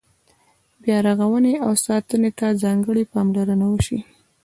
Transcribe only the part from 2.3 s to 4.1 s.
ته ځانګړې پاملرنه وشي.